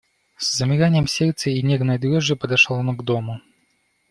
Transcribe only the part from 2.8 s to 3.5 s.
к дому.